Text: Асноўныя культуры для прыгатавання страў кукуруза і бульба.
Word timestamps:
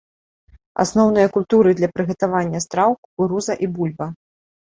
Асноўныя 0.83 1.27
культуры 1.35 1.69
для 1.81 1.89
прыгатавання 1.97 2.61
страў 2.67 2.89
кукуруза 3.03 3.53
і 3.67 3.73
бульба. 3.77 4.07